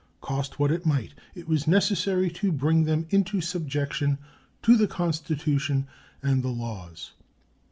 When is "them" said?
2.85-3.05